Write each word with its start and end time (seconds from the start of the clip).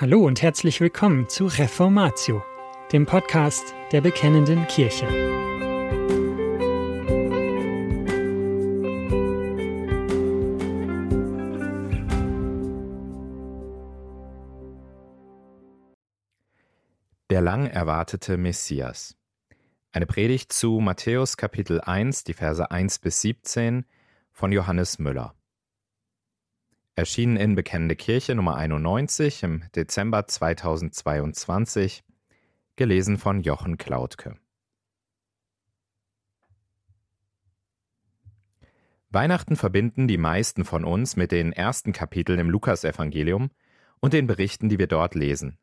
Hallo 0.00 0.24
und 0.24 0.40
herzlich 0.40 0.80
willkommen 0.80 1.28
zu 1.28 1.44
Reformatio, 1.44 2.42
dem 2.90 3.04
Podcast 3.04 3.74
der 3.92 4.00
Bekennenden 4.00 4.66
Kirche. 4.66 5.06
Der 17.28 17.42
lang 17.42 17.66
erwartete 17.66 18.38
Messias. 18.38 19.18
Eine 19.92 20.06
Predigt 20.06 20.50
zu 20.54 20.80
Matthäus 20.80 21.36
Kapitel 21.36 21.78
1, 21.78 22.24
die 22.24 22.32
Verse 22.32 22.70
1 22.70 23.00
bis 23.00 23.20
17 23.20 23.84
von 24.32 24.50
Johannes 24.50 24.98
Müller. 24.98 25.34
Erschienen 27.00 27.38
in 27.38 27.54
Bekennende 27.54 27.96
Kirche 27.96 28.34
Nummer 28.34 28.56
91 28.56 29.42
im 29.42 29.62
Dezember 29.74 30.26
2022, 30.26 32.04
gelesen 32.76 33.16
von 33.16 33.40
Jochen 33.40 33.78
Klautke. 33.78 34.36
Weihnachten 39.08 39.56
verbinden 39.56 40.08
die 40.08 40.18
meisten 40.18 40.66
von 40.66 40.84
uns 40.84 41.16
mit 41.16 41.32
den 41.32 41.54
ersten 41.54 41.94
Kapiteln 41.94 42.38
im 42.38 42.50
Lukasevangelium 42.50 43.48
und 44.00 44.12
den 44.12 44.26
Berichten, 44.26 44.68
die 44.68 44.78
wir 44.78 44.86
dort 44.86 45.14
lesen. 45.14 45.56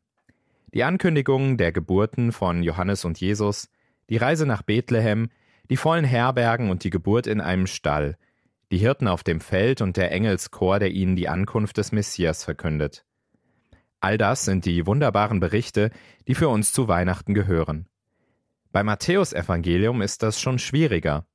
Die 0.74 0.82
Ankündigungen 0.82 1.56
der 1.56 1.70
Geburten 1.70 2.32
von 2.32 2.64
Johannes 2.64 3.04
und 3.04 3.20
Jesus, 3.20 3.70
die 4.10 4.16
Reise 4.16 4.44
nach 4.44 4.62
Bethlehem, 4.62 5.30
die 5.70 5.76
vollen 5.76 6.04
Herbergen 6.04 6.68
und 6.68 6.82
die 6.82 6.90
Geburt 6.90 7.28
in 7.28 7.40
einem 7.40 7.68
Stall– 7.68 8.18
die 8.70 8.78
Hirten 8.78 9.08
auf 9.08 9.22
dem 9.22 9.40
Feld 9.40 9.80
und 9.80 9.96
der 9.96 10.12
Engelschor, 10.12 10.78
der 10.78 10.90
ihnen 10.90 11.16
die 11.16 11.28
Ankunft 11.28 11.78
des 11.78 11.92
Messias 11.92 12.44
verkündet. 12.44 13.04
All 14.00 14.18
das 14.18 14.44
sind 14.44 14.64
die 14.64 14.86
wunderbaren 14.86 15.40
Berichte, 15.40 15.90
die 16.28 16.34
für 16.34 16.48
uns 16.48 16.72
zu 16.72 16.86
Weihnachten 16.86 17.34
gehören. 17.34 17.88
Beim 18.70 18.86
Matthäusevangelium 18.86 20.02
ist 20.02 20.22
das 20.22 20.40
schon 20.40 20.58
schwieriger. 20.58 21.26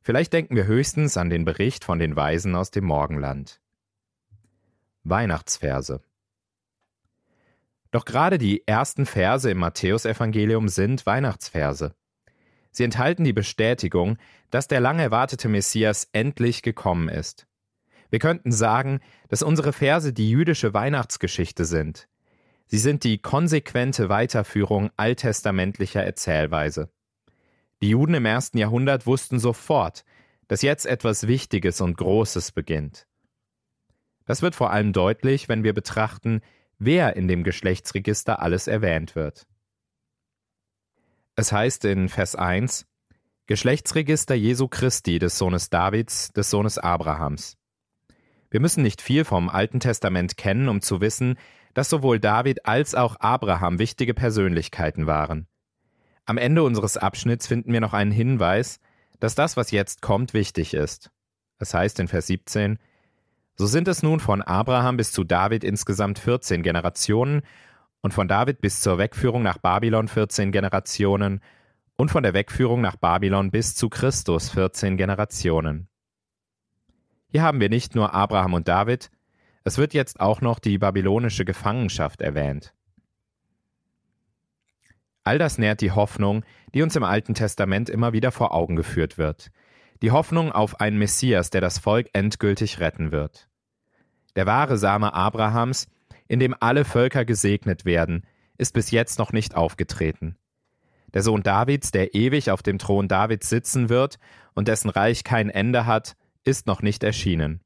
Vielleicht 0.00 0.32
denken 0.32 0.56
wir 0.56 0.66
höchstens 0.66 1.16
an 1.16 1.30
den 1.30 1.44
Bericht 1.44 1.84
von 1.84 1.98
den 1.98 2.14
Weisen 2.14 2.54
aus 2.54 2.70
dem 2.70 2.84
Morgenland. 2.84 3.60
Weihnachtsverse 5.04 6.02
Doch 7.90 8.04
gerade 8.04 8.36
die 8.36 8.66
ersten 8.66 9.06
Verse 9.06 9.50
im 9.50 9.58
Matthäusevangelium 9.58 10.68
sind 10.68 11.06
Weihnachtsverse. 11.06 11.94
Sie 12.74 12.82
enthalten 12.82 13.22
die 13.22 13.32
Bestätigung, 13.32 14.18
dass 14.50 14.66
der 14.66 14.80
lang 14.80 14.98
erwartete 14.98 15.48
Messias 15.48 16.08
endlich 16.12 16.60
gekommen 16.62 17.08
ist. 17.08 17.46
Wir 18.10 18.18
könnten 18.18 18.50
sagen, 18.50 18.98
dass 19.28 19.44
unsere 19.44 19.72
Verse 19.72 20.12
die 20.12 20.28
jüdische 20.28 20.74
Weihnachtsgeschichte 20.74 21.66
sind. 21.66 22.08
Sie 22.66 22.78
sind 22.78 23.04
die 23.04 23.18
konsequente 23.18 24.08
Weiterführung 24.08 24.90
alttestamentlicher 24.96 26.02
Erzählweise. 26.02 26.90
Die 27.80 27.90
Juden 27.90 28.14
im 28.14 28.26
ersten 28.26 28.58
Jahrhundert 28.58 29.06
wussten 29.06 29.38
sofort, 29.38 30.04
dass 30.48 30.62
jetzt 30.62 30.84
etwas 30.84 31.28
Wichtiges 31.28 31.80
und 31.80 31.96
Großes 31.96 32.50
beginnt. 32.50 33.06
Das 34.24 34.42
wird 34.42 34.56
vor 34.56 34.72
allem 34.72 34.92
deutlich, 34.92 35.48
wenn 35.48 35.62
wir 35.62 35.74
betrachten, 35.74 36.40
wer 36.78 37.14
in 37.14 37.28
dem 37.28 37.44
Geschlechtsregister 37.44 38.42
alles 38.42 38.66
erwähnt 38.66 39.14
wird. 39.14 39.46
Es 41.36 41.50
heißt 41.50 41.84
in 41.86 42.08
Vers 42.08 42.36
1 42.36 42.86
Geschlechtsregister 43.46 44.36
Jesu 44.36 44.68
Christi, 44.68 45.18
des 45.18 45.36
Sohnes 45.36 45.68
Davids, 45.68 46.32
des 46.32 46.48
Sohnes 46.48 46.78
Abrahams. 46.78 47.56
Wir 48.50 48.60
müssen 48.60 48.84
nicht 48.84 49.02
viel 49.02 49.24
vom 49.24 49.48
Alten 49.48 49.80
Testament 49.80 50.36
kennen, 50.36 50.68
um 50.68 50.80
zu 50.80 51.00
wissen, 51.00 51.36
dass 51.74 51.90
sowohl 51.90 52.20
David 52.20 52.66
als 52.66 52.94
auch 52.94 53.16
Abraham 53.18 53.80
wichtige 53.80 54.14
Persönlichkeiten 54.14 55.08
waren. 55.08 55.48
Am 56.24 56.38
Ende 56.38 56.62
unseres 56.62 56.96
Abschnitts 56.96 57.48
finden 57.48 57.72
wir 57.72 57.80
noch 57.80 57.94
einen 57.94 58.12
Hinweis, 58.12 58.78
dass 59.18 59.34
das, 59.34 59.56
was 59.56 59.72
jetzt 59.72 60.02
kommt, 60.02 60.34
wichtig 60.34 60.72
ist. 60.72 61.10
Es 61.58 61.74
heißt 61.74 61.98
in 61.98 62.06
Vers 62.06 62.28
17, 62.28 62.78
So 63.56 63.66
sind 63.66 63.88
es 63.88 64.04
nun 64.04 64.20
von 64.20 64.40
Abraham 64.40 64.96
bis 64.96 65.10
zu 65.10 65.24
David 65.24 65.64
insgesamt 65.64 66.20
14 66.20 66.62
Generationen 66.62 67.42
und 68.04 68.12
von 68.12 68.28
David 68.28 68.60
bis 68.60 68.82
zur 68.82 68.98
Wegführung 68.98 69.42
nach 69.42 69.56
Babylon 69.56 70.08
14 70.08 70.52
Generationen 70.52 71.40
und 71.96 72.10
von 72.10 72.22
der 72.22 72.34
Wegführung 72.34 72.82
nach 72.82 72.96
Babylon 72.96 73.50
bis 73.50 73.74
zu 73.76 73.88
Christus 73.88 74.50
14 74.50 74.98
Generationen. 74.98 75.88
Hier 77.28 77.40
haben 77.40 77.60
wir 77.60 77.70
nicht 77.70 77.94
nur 77.94 78.12
Abraham 78.12 78.52
und 78.52 78.68
David, 78.68 79.10
es 79.64 79.78
wird 79.78 79.94
jetzt 79.94 80.20
auch 80.20 80.42
noch 80.42 80.58
die 80.58 80.76
babylonische 80.76 81.46
Gefangenschaft 81.46 82.20
erwähnt. 82.20 82.74
All 85.22 85.38
das 85.38 85.56
nährt 85.56 85.80
die 85.80 85.92
Hoffnung, 85.92 86.44
die 86.74 86.82
uns 86.82 86.96
im 86.96 87.04
Alten 87.04 87.32
Testament 87.32 87.88
immer 87.88 88.12
wieder 88.12 88.32
vor 88.32 88.52
Augen 88.52 88.76
geführt 88.76 89.16
wird. 89.16 89.50
Die 90.02 90.10
Hoffnung 90.10 90.52
auf 90.52 90.78
einen 90.78 90.98
Messias, 90.98 91.48
der 91.48 91.62
das 91.62 91.78
Volk 91.78 92.08
endgültig 92.12 92.80
retten 92.80 93.12
wird. 93.12 93.48
Der 94.36 94.44
wahre 94.44 94.76
Same 94.76 95.14
Abrahams 95.14 95.86
in 96.28 96.40
dem 96.40 96.54
alle 96.58 96.84
Völker 96.84 97.24
gesegnet 97.24 97.84
werden, 97.84 98.26
ist 98.58 98.72
bis 98.72 98.90
jetzt 98.90 99.18
noch 99.18 99.32
nicht 99.32 99.54
aufgetreten. 99.54 100.36
Der 101.12 101.22
Sohn 101.22 101.42
Davids, 101.42 101.90
der 101.90 102.14
ewig 102.14 102.50
auf 102.50 102.62
dem 102.62 102.78
Thron 102.78 103.08
Davids 103.08 103.48
sitzen 103.48 103.88
wird 103.88 104.18
und 104.54 104.68
dessen 104.68 104.90
Reich 104.90 105.24
kein 105.24 105.50
Ende 105.50 105.86
hat, 105.86 106.16
ist 106.44 106.66
noch 106.66 106.82
nicht 106.82 107.04
erschienen. 107.04 107.60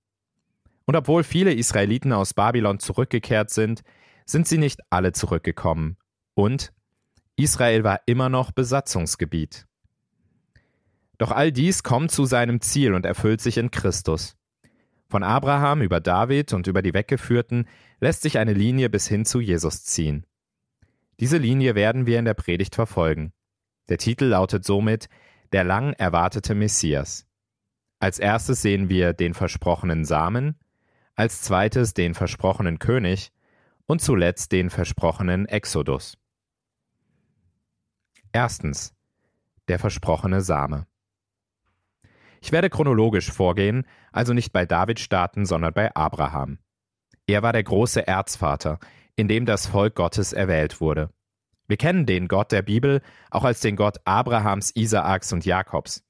Und 0.84 0.96
obwohl 0.96 1.22
viele 1.24 1.52
Israeliten 1.52 2.12
aus 2.12 2.32
Babylon 2.34 2.78
zurückgekehrt 2.78 3.50
sind, 3.50 3.82
sind 4.24 4.46
sie 4.48 4.58
nicht 4.58 4.80
alle 4.90 5.12
zurückgekommen. 5.12 5.96
Und 6.34 6.72
Israel 7.36 7.84
war 7.84 8.00
immer 8.06 8.28
noch 8.28 8.52
Besatzungsgebiet. 8.52 9.66
Doch 11.18 11.30
all 11.30 11.52
dies 11.52 11.82
kommt 11.82 12.10
zu 12.10 12.24
seinem 12.24 12.60
Ziel 12.60 12.94
und 12.94 13.04
erfüllt 13.04 13.40
sich 13.40 13.58
in 13.58 13.70
Christus. 13.70 14.37
Von 15.10 15.22
Abraham 15.22 15.80
über 15.80 16.00
David 16.00 16.52
und 16.52 16.66
über 16.66 16.82
die 16.82 16.92
Weggeführten 16.92 17.66
lässt 17.98 18.22
sich 18.22 18.38
eine 18.38 18.52
Linie 18.52 18.90
bis 18.90 19.08
hin 19.08 19.24
zu 19.24 19.40
Jesus 19.40 19.84
ziehen. 19.84 20.26
Diese 21.18 21.38
Linie 21.38 21.74
werden 21.74 22.06
wir 22.06 22.18
in 22.18 22.26
der 22.26 22.34
Predigt 22.34 22.74
verfolgen. 22.74 23.32
Der 23.88 23.96
Titel 23.96 24.26
lautet 24.26 24.64
somit 24.64 25.08
Der 25.52 25.64
lang 25.64 25.94
erwartete 25.94 26.54
Messias. 26.54 27.26
Als 28.00 28.18
erstes 28.18 28.60
sehen 28.60 28.90
wir 28.90 29.14
den 29.14 29.32
versprochenen 29.32 30.04
Samen, 30.04 30.56
als 31.14 31.40
zweites 31.40 31.94
den 31.94 32.14
versprochenen 32.14 32.78
König 32.78 33.32
und 33.86 34.02
zuletzt 34.02 34.52
den 34.52 34.68
versprochenen 34.68 35.46
Exodus. 35.46 36.18
Erstens 38.30 38.94
der 39.68 39.78
versprochene 39.78 40.42
Same. 40.42 40.86
Ich 42.40 42.52
werde 42.52 42.70
chronologisch 42.70 43.30
vorgehen, 43.30 43.84
also 44.12 44.32
nicht 44.32 44.52
bei 44.52 44.66
David 44.66 45.00
starten, 45.00 45.46
sondern 45.46 45.72
bei 45.72 45.94
Abraham. 45.94 46.58
Er 47.26 47.42
war 47.42 47.52
der 47.52 47.62
große 47.62 48.06
Erzvater, 48.06 48.78
in 49.16 49.28
dem 49.28 49.46
das 49.46 49.66
Volk 49.66 49.94
Gottes 49.94 50.32
erwählt 50.32 50.80
wurde. 50.80 51.10
Wir 51.66 51.76
kennen 51.76 52.06
den 52.06 52.28
Gott 52.28 52.50
der 52.50 52.62
Bibel 52.62 53.02
auch 53.30 53.44
als 53.44 53.60
den 53.60 53.76
Gott 53.76 53.98
Abrahams, 54.04 54.74
Isaaks 54.74 55.32
und 55.32 55.44
Jakobs. 55.44 56.02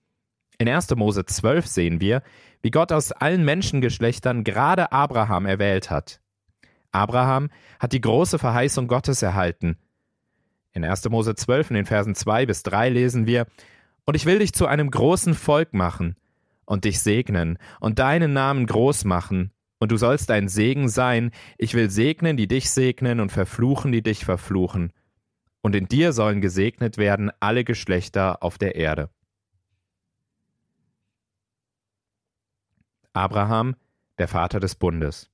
In 0.59 0.69
1. 0.69 0.95
Mose 0.97 1.25
12 1.25 1.67
sehen 1.67 2.01
wir, 2.01 2.23
wie 2.63 2.71
Gott 2.71 2.93
aus 2.93 3.13
allen 3.13 3.45
Menschengeschlechtern 3.45 4.45
gerade 4.45 4.93
Abraham 4.93 5.47
erwählt 5.47 5.91
hat. 5.91 6.21
Abraham 6.93 7.51
hat 7.79 7.93
die 7.93 8.01
große 8.01 8.39
Verheißung 8.39 8.89
Gottes 8.89 9.23
erhalten. 9.23 9.79
In 10.73 10.85
1. 10.85 11.09
Mose 11.09 11.35
12 11.35 11.71
in 11.71 11.77
den 11.77 11.87
Versen 11.87 12.15
2 12.15 12.47
bis 12.47 12.63
3 12.63 12.91
lesen 12.91 13.27
wir, 13.27 13.47
und 14.09 14.15
ich 14.15 14.25
will 14.25 14.39
dich 14.39 14.55
zu 14.55 14.67
einem 14.67 14.91
großen 14.91 15.35
Volk 15.35 15.75
machen 15.75 16.17
und 16.65 16.87
dich 16.87 17.01
segnen 17.01 17.59
und 17.79 17.99
deinen 17.99 18.33
Namen 18.33 18.65
groß 18.65 19.05
machen, 19.05 19.53
und 19.81 19.93
du 19.93 19.99
sollst 19.99 20.31
ein 20.31 20.49
Segen 20.49 20.89
sein, 20.89 21.31
ich 21.59 21.75
will 21.75 21.91
segnen, 21.91 22.39
die 22.39 22.49
dich 22.49 22.71
segnen, 22.71 23.21
und 23.21 23.31
verfluchen, 23.31 23.93
die 23.93 24.03
dich 24.03 24.25
verfluchen. 24.25 24.95
Und 25.61 25.77
in 25.77 25.89
dir 25.89 26.15
sollen 26.15 26.41
gesegnet 26.41 26.97
werden 26.97 27.31
alle 27.39 27.65
Geschlechter 27.65 28.43
auf 28.43 28.57
der 28.57 28.77
Erde. 28.77 29.11
Abraham, 33.13 33.77
der 34.17 34.29
Vater 34.29 34.59
des 34.59 34.75
Bundes. 34.75 35.31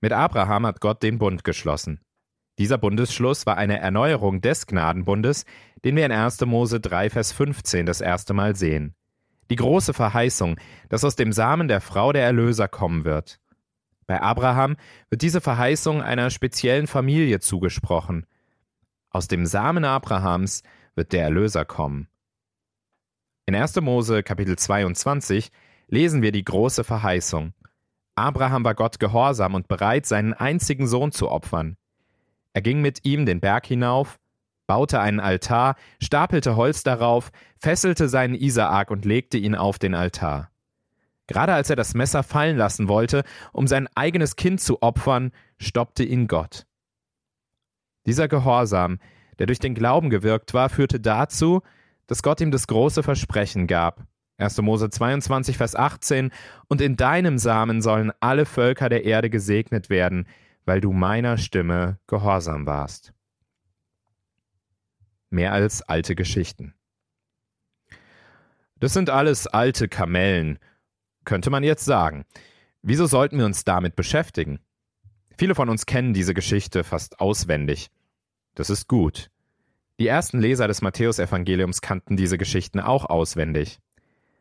Mit 0.00 0.12
Abraham 0.12 0.64
hat 0.64 0.80
Gott 0.80 1.02
den 1.02 1.18
Bund 1.18 1.44
geschlossen. 1.44 2.00
Dieser 2.58 2.78
Bundesschluss 2.78 3.46
war 3.46 3.56
eine 3.56 3.80
Erneuerung 3.80 4.40
des 4.40 4.66
Gnadenbundes, 4.66 5.44
den 5.84 5.96
wir 5.96 6.06
in 6.06 6.12
1. 6.12 6.40
Mose 6.42 6.80
3, 6.80 7.10
Vers 7.10 7.32
15 7.32 7.84
das 7.84 8.00
erste 8.00 8.32
Mal 8.32 8.54
sehen. 8.54 8.94
Die 9.50 9.56
große 9.56 9.92
Verheißung, 9.92 10.56
dass 10.88 11.04
aus 11.04 11.16
dem 11.16 11.32
Samen 11.32 11.68
der 11.68 11.80
Frau 11.80 12.12
der 12.12 12.22
Erlöser 12.22 12.68
kommen 12.68 13.04
wird. 13.04 13.40
Bei 14.06 14.20
Abraham 14.20 14.76
wird 15.10 15.22
diese 15.22 15.40
Verheißung 15.40 16.00
einer 16.00 16.30
speziellen 16.30 16.86
Familie 16.86 17.40
zugesprochen. 17.40 18.26
Aus 19.10 19.28
dem 19.28 19.46
Samen 19.46 19.84
Abrahams 19.84 20.62
wird 20.94 21.12
der 21.12 21.24
Erlöser 21.24 21.64
kommen. 21.64 22.08
In 23.46 23.54
1. 23.54 23.80
Mose 23.80 24.22
Kapitel 24.22 24.56
22 24.56 25.50
lesen 25.88 26.22
wir 26.22 26.32
die 26.32 26.44
große 26.44 26.84
Verheißung. 26.84 27.52
Abraham 28.14 28.64
war 28.64 28.74
Gott 28.74 29.00
gehorsam 29.00 29.54
und 29.54 29.68
bereit, 29.68 30.06
seinen 30.06 30.34
einzigen 30.34 30.86
Sohn 30.86 31.10
zu 31.10 31.28
opfern. 31.30 31.76
Er 32.54 32.62
ging 32.62 32.80
mit 32.80 33.04
ihm 33.04 33.26
den 33.26 33.40
Berg 33.40 33.66
hinauf, 33.66 34.18
baute 34.66 35.00
einen 35.00 35.20
Altar, 35.20 35.76
stapelte 36.00 36.56
Holz 36.56 36.82
darauf, 36.82 37.30
fesselte 37.58 38.08
seinen 38.08 38.34
Isaak 38.34 38.90
und 38.90 39.04
legte 39.04 39.36
ihn 39.36 39.54
auf 39.54 39.78
den 39.78 39.94
Altar. 39.94 40.50
Gerade 41.26 41.52
als 41.52 41.68
er 41.70 41.76
das 41.76 41.94
Messer 41.94 42.22
fallen 42.22 42.56
lassen 42.56 42.88
wollte, 42.88 43.24
um 43.52 43.66
sein 43.66 43.88
eigenes 43.94 44.36
Kind 44.36 44.60
zu 44.60 44.82
opfern, 44.82 45.32
stoppte 45.58 46.04
ihn 46.04 46.28
Gott. 46.28 46.66
Dieser 48.06 48.28
Gehorsam, 48.28 48.98
der 49.38 49.46
durch 49.46 49.58
den 49.58 49.74
Glauben 49.74 50.10
gewirkt 50.10 50.54
war, 50.54 50.68
führte 50.68 51.00
dazu, 51.00 51.62
dass 52.06 52.22
Gott 52.22 52.40
ihm 52.40 52.50
das 52.50 52.66
große 52.66 53.02
Versprechen 53.02 53.66
gab. 53.66 54.06
1. 54.36 54.60
Mose 54.62 54.90
22, 54.90 55.56
Vers 55.56 55.74
18 55.74 56.30
Und 56.68 56.80
in 56.80 56.96
deinem 56.96 57.38
Samen 57.38 57.80
sollen 57.80 58.12
alle 58.20 58.46
Völker 58.46 58.88
der 58.88 59.04
Erde 59.04 59.30
gesegnet 59.30 59.90
werden, 59.90 60.26
weil 60.64 60.80
du 60.80 60.92
meiner 60.92 61.38
Stimme 61.38 61.98
gehorsam 62.06 62.66
warst. 62.66 63.12
Mehr 65.30 65.52
als 65.52 65.82
alte 65.82 66.14
Geschichten. 66.14 66.74
Das 68.80 68.92
sind 68.92 69.10
alles 69.10 69.46
alte 69.46 69.88
Kamellen, 69.88 70.58
könnte 71.24 71.50
man 71.50 71.64
jetzt 71.64 71.84
sagen. 71.84 72.24
Wieso 72.82 73.06
sollten 73.06 73.38
wir 73.38 73.46
uns 73.46 73.64
damit 73.64 73.96
beschäftigen? 73.96 74.60
Viele 75.36 75.54
von 75.54 75.68
uns 75.68 75.86
kennen 75.86 76.14
diese 76.14 76.34
Geschichte 76.34 76.84
fast 76.84 77.20
auswendig. 77.20 77.90
Das 78.54 78.70
ist 78.70 78.88
gut. 78.88 79.30
Die 80.00 80.08
ersten 80.08 80.40
Leser 80.40 80.66
des 80.66 80.82
Matthäusevangeliums 80.82 81.80
kannten 81.80 82.16
diese 82.16 82.38
Geschichten 82.38 82.80
auch 82.80 83.04
auswendig. 83.04 83.78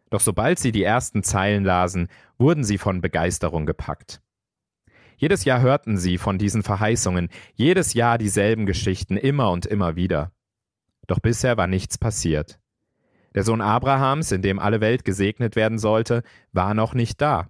Doch 0.09 0.19
sobald 0.19 0.59
sie 0.59 0.71
die 0.71 0.83
ersten 0.83 1.23
Zeilen 1.23 1.63
lasen, 1.63 2.07
wurden 2.37 2.63
sie 2.63 2.77
von 2.77 3.01
Begeisterung 3.01 3.65
gepackt. 3.65 4.22
Jedes 5.17 5.45
Jahr 5.45 5.61
hörten 5.61 5.97
sie 5.97 6.17
von 6.17 6.37
diesen 6.37 6.63
Verheißungen, 6.63 7.29
jedes 7.53 7.93
Jahr 7.93 8.17
dieselben 8.17 8.65
Geschichten 8.65 9.17
immer 9.17 9.51
und 9.51 9.65
immer 9.65 9.95
wieder. 9.95 10.31
Doch 11.07 11.19
bisher 11.19 11.57
war 11.57 11.67
nichts 11.67 11.97
passiert. 11.97 12.59
Der 13.35 13.43
Sohn 13.43 13.61
Abrahams, 13.61 14.31
in 14.31 14.41
dem 14.41 14.59
alle 14.59 14.79
Welt 14.79 15.05
gesegnet 15.05 15.55
werden 15.55 15.79
sollte, 15.79 16.23
war 16.51 16.73
noch 16.73 16.93
nicht 16.93 17.19
da. 17.21 17.49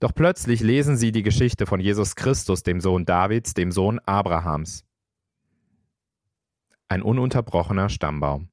Doch 0.00 0.14
plötzlich 0.14 0.60
lesen 0.60 0.96
sie 0.96 1.12
die 1.12 1.22
Geschichte 1.22 1.66
von 1.66 1.80
Jesus 1.80 2.14
Christus, 2.14 2.62
dem 2.62 2.80
Sohn 2.80 3.04
Davids, 3.04 3.54
dem 3.54 3.72
Sohn 3.72 3.98
Abrahams. 4.00 4.84
Ein 6.88 7.02
ununterbrochener 7.02 7.88
Stammbaum. 7.88 8.48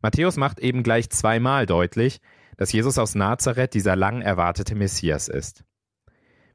Matthäus 0.00 0.36
macht 0.36 0.60
eben 0.60 0.82
gleich 0.82 1.10
zweimal 1.10 1.66
deutlich, 1.66 2.20
dass 2.56 2.72
Jesus 2.72 2.98
aus 2.98 3.14
Nazareth 3.14 3.74
dieser 3.74 3.96
lang 3.96 4.22
erwartete 4.22 4.74
Messias 4.74 5.28
ist. 5.28 5.64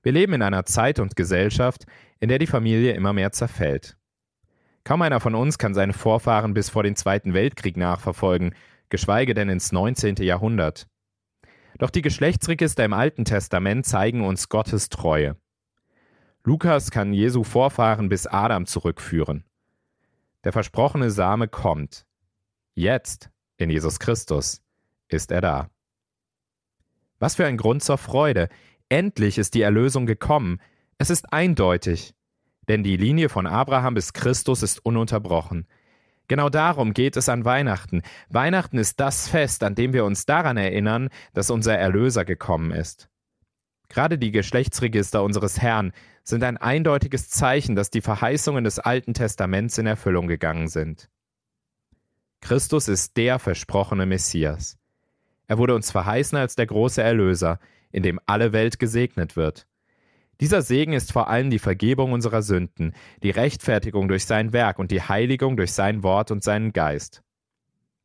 Wir 0.03 0.11
leben 0.11 0.33
in 0.33 0.41
einer 0.41 0.65
Zeit 0.65 0.99
und 0.99 1.15
Gesellschaft, 1.15 1.85
in 2.19 2.29
der 2.29 2.39
die 2.39 2.47
Familie 2.47 2.93
immer 2.93 3.13
mehr 3.13 3.31
zerfällt. 3.31 3.97
Kaum 4.83 5.01
einer 5.03 5.19
von 5.19 5.35
uns 5.35 5.57
kann 5.57 5.73
seine 5.73 5.93
Vorfahren 5.93 6.53
bis 6.53 6.69
vor 6.69 6.83
den 6.83 6.95
Zweiten 6.95 7.33
Weltkrieg 7.33 7.77
nachverfolgen, 7.77 8.55
geschweige 8.89 9.33
denn 9.33 9.49
ins 9.49 9.71
19. 9.71 10.15
Jahrhundert. 10.17 10.87
Doch 11.77 11.89
die 11.89 12.01
Geschlechtsregister 12.01 12.83
im 12.83 12.93
Alten 12.93 13.25
Testament 13.25 13.85
zeigen 13.85 14.25
uns 14.25 14.49
Gottes 14.49 14.89
Treue. 14.89 15.37
Lukas 16.43 16.89
kann 16.89 17.13
Jesu 17.13 17.43
Vorfahren 17.43 18.09
bis 18.09 18.25
Adam 18.25 18.65
zurückführen. 18.65 19.45
Der 20.43 20.51
versprochene 20.51 21.11
Same 21.11 21.47
kommt. 21.47 22.07
Jetzt, 22.73 23.29
in 23.57 23.69
Jesus 23.69 23.99
Christus, 23.99 24.63
ist 25.07 25.31
er 25.31 25.41
da. 25.41 25.69
Was 27.19 27.35
für 27.35 27.45
ein 27.45 27.57
Grund 27.57 27.83
zur 27.83 27.99
Freude. 27.99 28.49
Endlich 28.91 29.37
ist 29.37 29.53
die 29.53 29.61
Erlösung 29.61 30.05
gekommen. 30.05 30.59
Es 30.97 31.09
ist 31.09 31.31
eindeutig. 31.31 32.13
Denn 32.67 32.83
die 32.83 32.97
Linie 32.97 33.29
von 33.29 33.47
Abraham 33.47 33.93
bis 33.93 34.11
Christus 34.11 34.63
ist 34.63 34.85
ununterbrochen. 34.85 35.65
Genau 36.27 36.49
darum 36.49 36.93
geht 36.93 37.15
es 37.15 37.29
an 37.29 37.45
Weihnachten. 37.45 38.01
Weihnachten 38.27 38.77
ist 38.77 38.99
das 38.99 39.29
Fest, 39.29 39.63
an 39.63 39.75
dem 39.75 39.93
wir 39.93 40.03
uns 40.03 40.25
daran 40.25 40.57
erinnern, 40.57 41.07
dass 41.33 41.49
unser 41.51 41.77
Erlöser 41.77 42.25
gekommen 42.25 42.71
ist. 42.71 43.07
Gerade 43.87 44.17
die 44.17 44.31
Geschlechtsregister 44.31 45.23
unseres 45.23 45.61
Herrn 45.61 45.93
sind 46.25 46.43
ein 46.43 46.57
eindeutiges 46.57 47.29
Zeichen, 47.29 47.77
dass 47.77 47.91
die 47.91 48.01
Verheißungen 48.01 48.65
des 48.65 48.77
Alten 48.79 49.13
Testaments 49.13 49.77
in 49.77 49.85
Erfüllung 49.87 50.27
gegangen 50.27 50.67
sind. 50.67 51.09
Christus 52.41 52.89
ist 52.89 53.15
der 53.15 53.39
versprochene 53.39 54.05
Messias. 54.05 54.77
Er 55.47 55.57
wurde 55.57 55.75
uns 55.75 55.91
verheißen 55.91 56.37
als 56.37 56.57
der 56.57 56.65
große 56.65 57.01
Erlöser, 57.01 57.57
in 57.91 58.03
dem 58.03 58.19
alle 58.25 58.53
Welt 58.53 58.79
gesegnet 58.79 59.35
wird. 59.35 59.67
Dieser 60.39 60.63
Segen 60.63 60.93
ist 60.93 61.11
vor 61.11 61.29
allem 61.29 61.51
die 61.51 61.59
Vergebung 61.59 62.13
unserer 62.13 62.41
Sünden, 62.41 62.93
die 63.21 63.29
Rechtfertigung 63.29 64.07
durch 64.07 64.25
sein 64.25 64.53
Werk 64.53 64.79
und 64.79 64.89
die 64.89 65.01
Heiligung 65.01 65.55
durch 65.55 65.71
sein 65.71 66.01
Wort 66.01 66.31
und 66.31 66.43
seinen 66.43 66.73
Geist. 66.73 67.21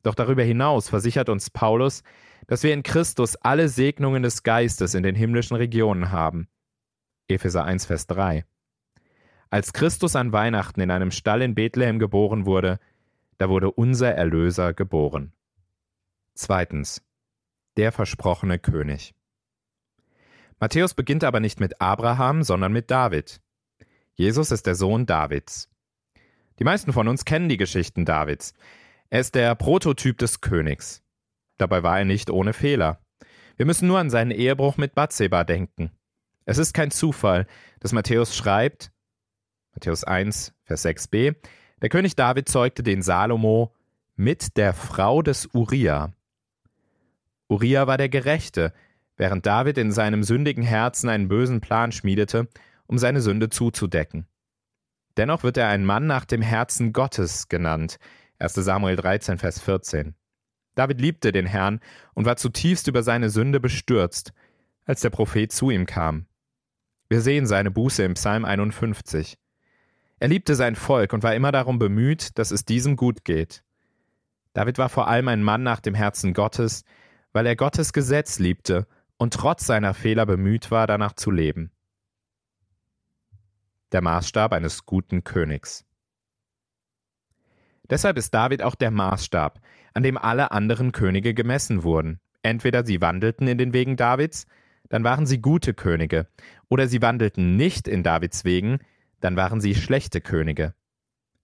Doch 0.03 0.15
darüber 0.15 0.43
hinaus 0.43 0.91
versichert 0.91 1.31
uns 1.31 1.49
Paulus, 1.49 2.03
dass 2.47 2.63
wir 2.63 2.75
in 2.75 2.83
Christus 2.83 3.37
alle 3.37 3.69
Segnungen 3.69 4.23
des 4.23 4.43
Geistes 4.43 4.95
in 4.95 5.03
den 5.03 5.15
himmlischen 5.15 5.57
Regionen 5.57 6.13
haben. 6.13 6.49
Epheser 7.27 7.65
1, 7.65 7.87
Vers 7.87 8.07
3. 8.07 8.45
Als 9.49 9.73
Christus 9.73 10.15
an 10.15 10.33
Weihnachten 10.33 10.81
in 10.81 10.91
einem 10.91 11.11
Stall 11.11 11.41
in 11.41 11.55
Bethlehem 11.55 11.99
geboren 11.99 12.45
wurde, 12.47 12.79
da 13.39 13.49
wurde 13.49 13.71
unser 13.71 14.13
Erlöser 14.13 14.75
geboren. 14.75 15.33
Zweitens. 16.35 17.03
Der 17.77 17.93
versprochene 17.93 18.59
König. 18.59 19.16
Matthäus 20.59 20.95
beginnt 20.95 21.23
aber 21.23 21.41
nicht 21.41 21.61
mit 21.61 21.81
Abraham, 21.81 22.43
sondern 22.43 22.73
mit 22.73 22.91
David. 22.91 23.41
Jesus 24.15 24.51
ist 24.51 24.67
der 24.67 24.75
Sohn 24.75 25.05
Davids. 25.05 25.69
Die 26.59 26.65
meisten 26.65 26.93
von 26.95 27.09
uns 27.09 27.27
kennen 27.27 27.51
die 27.51 27.59
Geschichten 27.59 28.07
Davids. 28.07 28.55
Er 29.11 29.21
ist 29.21 29.35
der 29.35 29.55
Prototyp 29.55 30.17
des 30.17 30.41
Königs. 30.41 31.03
Dabei 31.59 31.83
war 31.83 31.99
er 31.99 32.07
nicht 32.07 32.31
ohne 32.31 32.55
Fehler. 32.55 33.01
Wir 33.57 33.67
müssen 33.67 33.87
nur 33.87 33.99
an 33.99 34.11
seinen 34.11 34.31
Ehebruch 34.31 34.79
mit 34.79 34.95
Bathseba 34.95 35.45
denken. 35.45 35.91
Es 36.47 36.59
ist 36.59 36.73
kein 36.73 36.91
Zufall, 36.91 37.47
dass 37.81 37.93
Matthäus 37.93 38.35
schreibt, 38.35 38.93
Matthäus 39.75 40.05
1, 40.05 40.55
Vers 40.65 40.85
6b, 40.87 41.37
der 41.83 41.89
König 41.91 42.17
David 42.17 42.49
zeugte 42.49 42.83
den 42.83 43.03
Salomo 43.03 43.75
mit 44.15 44.57
der 44.57 44.73
Frau 44.73 45.21
des 45.21 45.51
Uriah. 45.53 46.13
Uriah 47.49 47.87
war 47.87 47.99
der 47.99 48.09
Gerechte, 48.09 48.73
während 49.17 49.47
David 49.47 49.79
in 49.79 49.93
seinem 49.93 50.23
sündigen 50.23 50.63
Herzen 50.63 51.09
einen 51.09 51.29
bösen 51.29 51.61
Plan 51.61 51.93
schmiedete, 51.93 52.49
um 52.87 52.99
seine 52.99 53.21
Sünde 53.21 53.49
zuzudecken. 53.49 54.27
Dennoch 55.17 55.43
wird 55.43 55.57
er 55.57 55.69
ein 55.69 55.85
Mann 55.85 56.07
nach 56.07 56.25
dem 56.25 56.43
Herzen 56.43 56.93
Gottes 56.93 57.49
genannt. 57.49 57.99
1 58.39 58.55
Samuel 58.55 58.97
13, 58.97 59.39
Vers 59.39 59.61
14. 59.61 60.15
David 60.75 61.01
liebte 61.01 61.33
den 61.33 61.47
Herrn 61.47 61.81
und 62.15 62.27
war 62.27 62.37
zutiefst 62.37 62.87
über 62.87 63.03
seine 63.03 63.31
Sünde 63.31 63.61
bestürzt, 63.61 64.33
als 64.85 65.01
der 65.01 65.11
Prophet 65.11 65.51
zu 65.51 65.71
ihm 65.71 65.87
kam. 65.87 66.27
Wir 67.09 67.23
sehen 67.23 67.47
seine 67.47 67.71
Buße 67.71 68.03
im 68.03 68.15
Psalm 68.15 68.45
51. 68.45 69.39
Er 70.19 70.29
liebte 70.29 70.55
sein 70.55 70.77
Volk 70.77 71.13
und 71.13 71.23
war 71.23 71.35
immer 71.35 71.53
darum 71.53 71.79
bemüht, 71.79 72.39
dass 72.39 72.51
es 72.51 72.65
diesem 72.65 72.97
gut 72.97 73.25
geht. 73.25 73.63
David 74.53 74.79
war 74.79 74.89
vor 74.89 75.09
allem 75.09 75.29
ein 75.29 75.43
Mann 75.43 75.63
nach 75.63 75.81
dem 75.81 75.95
Herzen 75.95 76.35
Gottes, 76.35 76.85
weil 77.33 77.47
er 77.47 77.57
Gottes 77.57 77.93
Gesetz 77.93 78.39
liebte 78.39 78.87
und 79.19 79.35
trotz 79.35 79.67
seiner 79.67 79.95
Fehler 79.95 80.27
bemüht 80.27 80.71
war, 80.71 80.87
danach 80.87 81.15
zu 81.15 81.31
leben. 81.31 81.71
Der 83.93 84.03
Maßstab 84.03 84.53
eines 84.53 84.85
guten 84.85 85.25
Königs. 85.25 85.85
Deshalb 87.89 88.19
ist 88.19 88.35
David 88.35 88.63
auch 88.63 88.75
der 88.75 88.91
Maßstab, 88.91 89.61
an 89.95 90.03
dem 90.03 90.19
alle 90.19 90.51
anderen 90.51 90.93
Könige 90.93 91.35
gemessen 91.35 91.85
wurden. 91.85 92.21
Entweder 92.43 92.85
sie 92.85 93.01
wandelten 93.01 93.49
in 93.49 93.59
den 93.59 93.73
Wegen 93.73 93.97
Davids, 93.97 94.47
dann 94.89 95.05
waren 95.05 95.27
sie 95.27 95.41
gute 95.41 95.75
Könige, 95.75 96.29
oder 96.69 96.89
sie 96.89 97.03
wandelten 97.03 97.57
nicht 97.57 97.89
in 97.89 98.03
Davids 98.03 98.45
Wegen, 98.45 98.79
dann 99.21 99.37
waren 99.37 99.61
sie 99.61 99.75
schlechte 99.75 100.21
Könige. 100.21 100.75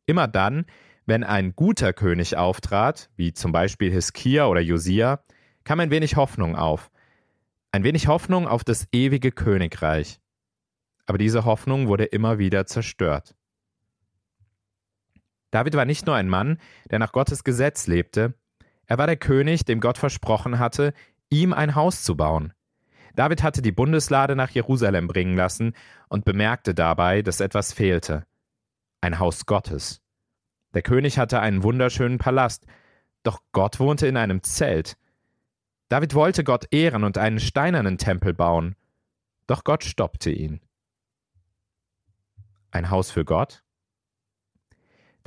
Immer 0.06 0.28
dann, 0.28 0.66
wenn 1.06 1.24
ein 1.24 1.56
guter 1.56 1.92
König 1.92 2.36
auftrat, 2.36 3.10
wie 3.16 3.32
zum 3.32 3.50
Beispiel 3.52 3.90
Hiskia 3.90 4.46
oder 4.46 4.60
Josia, 4.60 5.24
kam 5.64 5.80
ein 5.80 5.90
wenig 5.90 6.16
Hoffnung 6.16 6.54
auf, 6.54 6.91
ein 7.72 7.84
wenig 7.84 8.06
Hoffnung 8.06 8.46
auf 8.46 8.64
das 8.64 8.86
ewige 8.92 9.32
Königreich. 9.32 10.20
Aber 11.06 11.18
diese 11.18 11.44
Hoffnung 11.44 11.88
wurde 11.88 12.04
immer 12.04 12.38
wieder 12.38 12.66
zerstört. 12.66 13.34
David 15.50 15.74
war 15.74 15.84
nicht 15.84 16.06
nur 16.06 16.14
ein 16.14 16.28
Mann, 16.28 16.58
der 16.90 16.98
nach 16.98 17.12
Gottes 17.12 17.44
Gesetz 17.44 17.86
lebte, 17.86 18.34
er 18.86 18.98
war 18.98 19.06
der 19.06 19.16
König, 19.16 19.64
dem 19.64 19.80
Gott 19.80 19.96
versprochen 19.96 20.58
hatte, 20.58 20.92
ihm 21.30 21.54
ein 21.54 21.74
Haus 21.74 22.02
zu 22.02 22.14
bauen. 22.14 22.52
David 23.14 23.42
hatte 23.42 23.62
die 23.62 23.72
Bundeslade 23.72 24.36
nach 24.36 24.50
Jerusalem 24.50 25.06
bringen 25.06 25.34
lassen 25.34 25.74
und 26.08 26.24
bemerkte 26.24 26.74
dabei, 26.74 27.22
dass 27.22 27.40
etwas 27.40 27.72
fehlte. 27.72 28.26
Ein 29.00 29.18
Haus 29.18 29.46
Gottes. 29.46 30.02
Der 30.74 30.82
König 30.82 31.18
hatte 31.18 31.40
einen 31.40 31.62
wunderschönen 31.62 32.18
Palast, 32.18 32.66
doch 33.22 33.40
Gott 33.52 33.80
wohnte 33.80 34.06
in 34.06 34.16
einem 34.16 34.42
Zelt, 34.42 34.96
David 35.92 36.14
wollte 36.14 36.42
Gott 36.42 36.68
ehren 36.70 37.04
und 37.04 37.18
einen 37.18 37.38
steinernen 37.38 37.98
Tempel 37.98 38.32
bauen, 38.32 38.76
doch 39.46 39.62
Gott 39.62 39.84
stoppte 39.84 40.30
ihn. 40.30 40.62
Ein 42.70 42.88
Haus 42.88 43.10
für 43.10 43.26
Gott? 43.26 43.62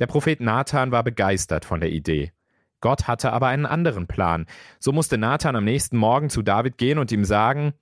Der 0.00 0.08
Prophet 0.08 0.40
Nathan 0.40 0.90
war 0.90 1.04
begeistert 1.04 1.64
von 1.64 1.78
der 1.78 1.92
Idee. 1.92 2.32
Gott 2.80 3.06
hatte 3.06 3.32
aber 3.32 3.46
einen 3.46 3.64
anderen 3.64 4.08
Plan. 4.08 4.46
So 4.80 4.90
musste 4.90 5.18
Nathan 5.18 5.54
am 5.54 5.64
nächsten 5.64 5.98
Morgen 5.98 6.30
zu 6.30 6.42
David 6.42 6.78
gehen 6.78 6.98
und 6.98 7.12
ihm 7.12 7.24
sagen, 7.24 7.72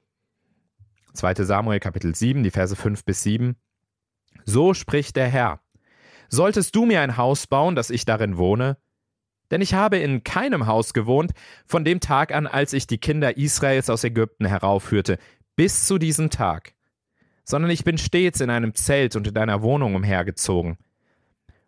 2. 1.15 1.37
Samuel 1.37 1.81
Kapitel 1.81 2.15
7, 2.15 2.43
die 2.43 2.51
Verse 2.51 2.77
5 2.77 3.03
bis 3.07 3.23
7, 3.23 3.57
So 4.45 4.75
spricht 4.75 5.17
der 5.17 5.29
Herr, 5.29 5.61
Solltest 6.29 6.77
du 6.77 6.85
mir 6.85 7.01
ein 7.01 7.17
Haus 7.17 7.47
bauen, 7.47 7.77
dass 7.77 7.89
ich 7.89 8.05
darin 8.05 8.37
wohne? 8.37 8.77
Denn 9.51 9.61
ich 9.61 9.75
habe 9.75 9.99
in 9.99 10.25
keinem 10.25 10.67
Haus 10.67 10.95
gewohnt, 10.95 11.33
von 11.67 11.85
dem 11.85 12.01
Tag 12.01 12.35
an, 12.35 12.47
als 12.47 12.73
ich 12.73 12.87
die 12.87 12.99
Kinder 12.99 13.37
Israels 13.37 13.91
aus 13.91 14.05
Ägypten 14.05 14.47
heraufführte, 14.47 15.19
bis 15.57 15.85
zu 15.85 15.99
diesem 15.99 16.31
Tag, 16.31 16.75
sondern 17.45 17.71
ich 17.71 17.85
bin 17.85 17.99
stets 17.99 18.41
in 18.41 18.51
einem 18.51 18.75
Zelt 18.75 19.17
und 19.17 19.29
in 19.29 19.37
einer 19.37 19.63
Wohnung 19.63 19.95
umhergezogen. 19.95 20.79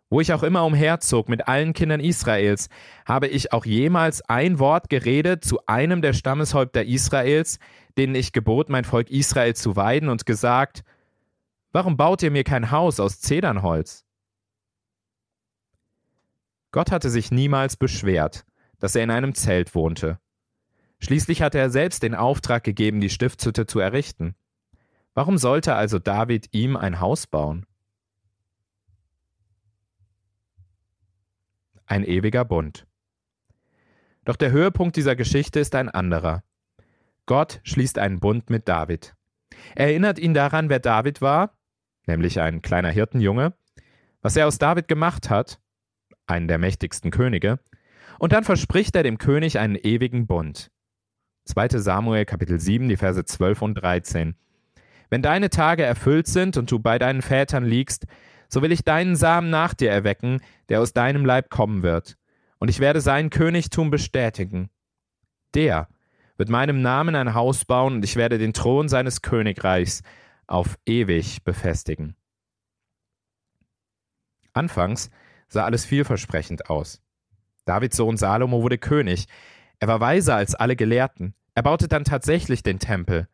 Wo 0.09 0.21
ich 0.21 0.31
auch 0.33 0.43
immer 0.43 0.65
umherzog 0.65 1.27
mit 1.27 1.47
allen 1.47 1.73
Kindern 1.73 1.99
Israels, 1.99 2.69
habe 3.05 3.27
ich 3.27 3.51
auch 3.51 3.65
jemals 3.65 4.21
ein 4.21 4.57
Wort 4.57 4.89
geredet 4.89 5.43
zu 5.43 5.59
einem 5.65 6.01
der 6.01 6.13
Stammeshäupter 6.13 6.85
Israels, 6.85 7.59
denen 7.97 8.15
ich 8.15 8.31
gebot, 8.31 8.69
mein 8.69 8.85
Volk 8.85 9.09
Israel 9.09 9.53
zu 9.53 9.75
weiden, 9.75 10.09
und 10.09 10.25
gesagt, 10.25 10.83
Warum 11.77 11.97
baut 11.97 12.23
ihr 12.23 12.31
mir 12.31 12.43
kein 12.43 12.71
Haus 12.71 12.99
aus 12.99 13.19
Zedernholz? 13.19 14.06
Gott 16.71 16.91
hatte 16.91 17.09
sich 17.09 17.31
niemals 17.31 17.77
beschwert, 17.77 18.45
dass 18.79 18.95
er 18.95 19.03
in 19.03 19.11
einem 19.11 19.33
Zelt 19.33 19.73
wohnte. 19.75 20.19
Schließlich 20.99 21.41
hatte 21.41 21.59
er 21.59 21.69
selbst 21.69 22.03
den 22.03 22.15
Auftrag 22.15 22.63
gegeben, 22.63 23.01
die 23.01 23.09
Stiftshütte 23.09 23.65
zu 23.65 23.79
errichten. 23.79 24.35
Warum 25.13 25.37
sollte 25.37 25.75
also 25.75 25.99
David 25.99 26.47
ihm 26.51 26.75
ein 26.75 26.99
Haus 26.99 27.27
bauen? 27.27 27.65
ein 31.87 32.03
ewiger 32.03 32.45
Bund. 32.45 32.85
Doch 34.25 34.35
der 34.35 34.51
Höhepunkt 34.51 34.95
dieser 34.95 35.15
Geschichte 35.15 35.59
ist 35.59 35.73
ein 35.73 35.89
anderer. 35.89 36.43
Gott 37.25 37.61
schließt 37.63 37.97
einen 37.97 38.19
Bund 38.19 38.49
mit 38.49 38.67
David. 38.67 39.15
Er 39.75 39.87
erinnert 39.87 40.19
ihn 40.19 40.33
daran, 40.33 40.69
wer 40.69 40.79
David 40.79 41.21
war, 41.21 41.57
nämlich 42.05 42.39
ein 42.39 42.61
kleiner 42.61 42.89
Hirtenjunge, 42.89 43.53
was 44.21 44.35
er 44.35 44.47
aus 44.47 44.57
David 44.57 44.87
gemacht 44.87 45.29
hat, 45.29 45.59
einen 46.27 46.47
der 46.47 46.57
mächtigsten 46.57 47.11
Könige, 47.11 47.59
und 48.19 48.33
dann 48.33 48.43
verspricht 48.43 48.95
er 48.95 49.03
dem 49.03 49.17
König 49.17 49.59
einen 49.59 49.75
ewigen 49.75 50.27
Bund. 50.27 50.71
2. 51.45 51.69
Samuel 51.79 52.25
Kapitel 52.25 52.59
7, 52.59 52.89
die 52.89 52.97
Verse 52.97 53.23
12 53.23 53.61
und 53.61 53.75
13. 53.75 54.35
Wenn 55.09 55.21
deine 55.21 55.49
Tage 55.49 55.83
erfüllt 55.83 56.27
sind 56.27 56.57
und 56.57 56.69
du 56.69 56.79
bei 56.79 56.99
deinen 56.99 57.21
Vätern 57.21 57.63
liegst, 57.63 58.05
so 58.49 58.61
will 58.61 58.71
ich 58.71 58.83
deinen 58.83 59.15
Samen 59.15 59.49
nach 59.49 59.73
dir 59.73 59.91
erwecken, 59.91 60.41
der 60.69 60.81
aus 60.81 60.93
deinem 60.93 61.25
Leib 61.25 61.49
kommen 61.49 61.83
wird, 61.83 62.17
und 62.59 62.69
ich 62.69 62.79
werde 62.79 63.01
sein 63.01 63.29
Königtum 63.29 63.91
bestätigen. 63.91 64.69
Der 65.53 65.87
wird 66.37 66.49
meinem 66.49 66.81
Namen 66.81 67.15
ein 67.15 67.33
Haus 67.33 67.65
bauen, 67.65 67.95
und 67.95 68.03
ich 68.03 68.15
werde 68.15 68.37
den 68.37 68.53
Thron 68.53 68.89
seines 68.89 69.21
Königreichs 69.21 70.03
auf 70.47 70.77
ewig 70.85 71.43
befestigen. 71.43 72.15
Anfangs 74.53 75.09
sah 75.47 75.65
alles 75.65 75.85
vielversprechend 75.85 76.69
aus. 76.69 77.01
Davids 77.65 77.97
Sohn 77.97 78.17
Salomo 78.17 78.61
wurde 78.61 78.77
König, 78.77 79.27
er 79.79 79.87
war 79.87 79.99
weiser 79.99 80.35
als 80.35 80.55
alle 80.55 80.75
Gelehrten, 80.75 81.33
er 81.53 81.63
baute 81.63 81.87
dann 81.87 82.03
tatsächlich 82.03 82.63
den 82.63 82.79
Tempel. 82.79 83.27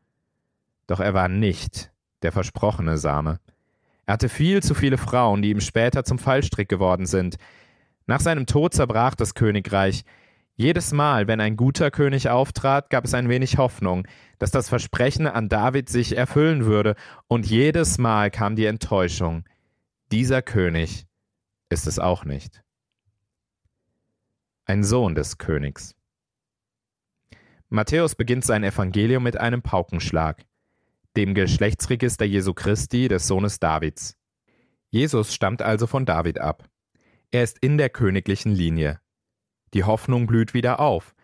Doch 0.88 1.00
er 1.00 1.13
war 1.13 1.29
nicht 1.29 1.91
der 2.22 2.32
versprochene 2.32 2.98
Same. 2.98 3.39
Er 4.05 4.13
hatte 4.13 4.27
viel 4.27 4.62
zu 4.62 4.74
viele 4.74 4.98
Frauen, 4.98 5.41
die 5.41 5.51
ihm 5.51 5.62
später 5.62 6.03
zum 6.03 6.20
Fallstrick 6.20 6.67
geworden 6.67 7.05
sind. 7.05 7.38
Nach 8.05 8.20
seinem 8.20 8.46
Tod 8.46 8.74
zerbrach 8.74 9.15
das 9.15 9.34
Königreich. 9.34 10.03
Jedes 10.55 10.91
Mal, 10.91 11.27
wenn 11.27 11.39
ein 11.39 11.55
guter 11.55 11.89
König 11.89 12.29
auftrat, 12.29 12.89
gab 12.89 13.05
es 13.05 13.13
ein 13.13 13.29
wenig 13.29 13.58
Hoffnung, 13.58 14.05
dass 14.39 14.51
das 14.51 14.70
Versprechen 14.70 15.25
an 15.25 15.48
David 15.48 15.89
sich 15.89 16.17
erfüllen 16.17 16.65
würde, 16.65 16.96
und 17.27 17.46
jedes 17.46 17.98
Mal 17.98 18.29
kam 18.29 18.55
die 18.55 18.65
Enttäuschung. 18.65 19.46
Dieser 20.12 20.41
König 20.41 21.08
ist 21.74 21.88
es 21.88 22.00
auch 22.00 22.24
nicht. 22.24 22.63
Ein 24.65 24.86
Sohn 24.86 25.15
des 25.15 25.38
Königs. 25.38 25.96
Matthäus 27.68 28.15
beginnt 28.15 28.46
sein 28.46 28.63
Evangelium 28.63 29.24
mit 29.24 29.36
einem 29.36 29.62
Paukenschlag 29.62 30.46
dem 31.15 31.34
Geschlechtsregister 31.34 32.25
Jesu 32.25 32.53
Christi, 32.53 33.08
des 33.08 33.27
Sohnes 33.27 33.60
Davids. 33.60 34.18
Jesus 34.89 35.34
stammt 35.34 35.62
also 35.62 35.88
von 35.88 36.06
David 36.06 36.39
ab. 36.39 36.68
Er 37.32 37.44
ist 37.44 37.60
in 37.60 37.77
der 37.77 37.89
königlichen 37.89 38.51
Linie. 38.51 39.00
Die 39.74 39.84
Hoffnung 39.84 40.27
blüht 40.27 40.53
wieder 40.53 40.80
auf. 40.80 41.15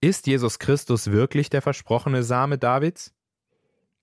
Ist 0.00 0.26
Jesus 0.26 0.58
Christus 0.58 1.10
wirklich 1.10 1.50
der 1.50 1.62
versprochene 1.62 2.22
Same 2.22 2.58
Davids? 2.58 3.14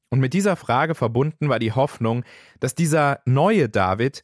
Und 0.09 0.19
mit 0.19 0.33
dieser 0.33 0.55
Frage 0.55 0.95
verbunden 0.95 1.49
war 1.49 1.59
die 1.59 1.71
Hoffnung, 1.71 2.23
dass 2.59 2.75
dieser 2.75 3.21
neue 3.25 3.69
David 3.69 4.23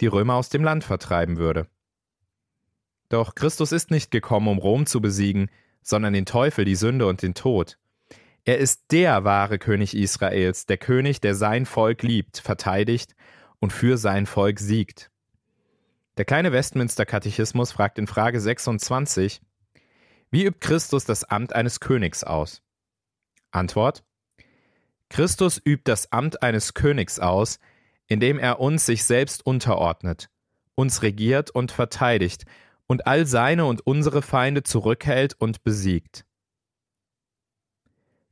die 0.00 0.06
Römer 0.06 0.34
aus 0.34 0.48
dem 0.48 0.64
Land 0.64 0.84
vertreiben 0.84 1.36
würde. 1.36 1.68
Doch 3.08 3.34
Christus 3.34 3.72
ist 3.72 3.90
nicht 3.90 4.10
gekommen, 4.10 4.48
um 4.48 4.58
Rom 4.58 4.86
zu 4.86 5.00
besiegen, 5.00 5.50
sondern 5.82 6.12
den 6.12 6.26
Teufel, 6.26 6.64
die 6.64 6.76
Sünde 6.76 7.06
und 7.06 7.22
den 7.22 7.34
Tod. 7.34 7.78
Er 8.44 8.58
ist 8.58 8.84
der 8.90 9.24
wahre 9.24 9.58
König 9.58 9.94
Israels, 9.94 10.66
der 10.66 10.78
König, 10.78 11.20
der 11.20 11.34
sein 11.34 11.66
Volk 11.66 12.02
liebt, 12.02 12.38
verteidigt 12.38 13.14
und 13.58 13.72
für 13.72 13.98
sein 13.98 14.26
Volk 14.26 14.58
siegt. 14.58 15.10
Der 16.16 16.24
kleine 16.24 16.52
Westminster-Katechismus 16.52 17.72
fragt 17.72 17.98
in 17.98 18.06
Frage 18.06 18.40
26, 18.40 19.42
wie 20.30 20.44
übt 20.44 20.60
Christus 20.60 21.04
das 21.04 21.24
Amt 21.24 21.54
eines 21.54 21.80
Königs 21.80 22.24
aus? 22.24 22.62
Antwort: 23.50 24.04
Christus 25.08 25.60
übt 25.64 25.82
das 25.84 26.12
Amt 26.12 26.42
eines 26.42 26.74
Königs 26.74 27.18
aus, 27.18 27.58
indem 28.10 28.40
er 28.40 28.58
uns 28.58 28.84
sich 28.84 29.04
selbst 29.04 29.46
unterordnet, 29.46 30.28
uns 30.74 31.02
regiert 31.02 31.50
und 31.52 31.70
verteidigt 31.70 32.44
und 32.86 33.06
all 33.06 33.24
seine 33.24 33.66
und 33.66 33.86
unsere 33.86 34.20
Feinde 34.20 34.64
zurückhält 34.64 35.34
und 35.34 35.62
besiegt. 35.62 36.26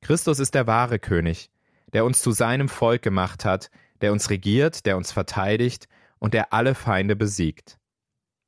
Christus 0.00 0.40
ist 0.40 0.56
der 0.56 0.66
wahre 0.66 0.98
König, 0.98 1.50
der 1.92 2.04
uns 2.04 2.20
zu 2.20 2.32
seinem 2.32 2.68
Volk 2.68 3.02
gemacht 3.02 3.44
hat, 3.44 3.70
der 4.00 4.10
uns 4.10 4.30
regiert, 4.30 4.84
der 4.84 4.96
uns 4.96 5.12
verteidigt 5.12 5.88
und 6.18 6.34
der 6.34 6.52
alle 6.52 6.74
Feinde 6.74 7.14
besiegt. 7.14 7.78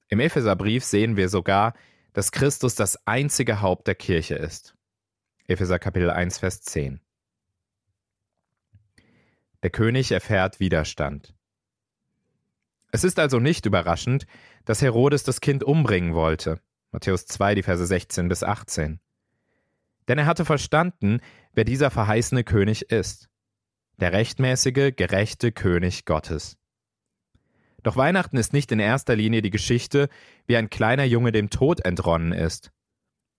Im 0.08 0.18
Epheserbrief 0.18 0.84
sehen 0.84 1.16
wir 1.16 1.28
sogar, 1.28 1.74
dass 2.12 2.32
Christus 2.32 2.74
das 2.74 3.06
einzige 3.06 3.60
Haupt 3.60 3.86
der 3.86 3.94
Kirche 3.94 4.34
ist. 4.34 4.74
Epheser 5.46 5.78
Kapitel 5.78 6.10
1, 6.10 6.38
Vers 6.38 6.62
10. 6.62 7.00
Der 9.62 9.70
König 9.70 10.12
erfährt 10.12 10.60
Widerstand. 10.60 11.34
Es 12.92 13.04
ist 13.04 13.18
also 13.18 13.38
nicht 13.38 13.66
überraschend, 13.66 14.26
dass 14.64 14.82
Herodes 14.82 15.22
das 15.22 15.40
Kind 15.40 15.62
umbringen 15.62 16.14
wollte. 16.14 16.60
Matthäus 16.92 17.26
2, 17.26 17.54
die 17.54 17.62
Verse 17.62 17.84
16 17.84 18.28
bis 18.28 18.42
18. 18.42 19.00
Denn 20.08 20.18
er 20.18 20.26
hatte 20.26 20.44
verstanden, 20.44 21.20
wer 21.52 21.64
dieser 21.64 21.90
verheißene 21.90 22.42
König 22.42 22.90
ist. 22.90 23.28
Der 23.98 24.12
rechtmäßige, 24.12 24.92
gerechte 24.96 25.52
König 25.52 26.04
Gottes. 26.04 26.56
Doch 27.82 27.96
Weihnachten 27.96 28.36
ist 28.36 28.52
nicht 28.52 28.72
in 28.72 28.80
erster 28.80 29.14
Linie 29.14 29.42
die 29.42 29.50
Geschichte, 29.50 30.08
wie 30.46 30.56
ein 30.56 30.70
kleiner 30.70 31.04
Junge 31.04 31.32
dem 31.32 31.50
Tod 31.50 31.84
entronnen 31.84 32.32
ist. 32.32 32.72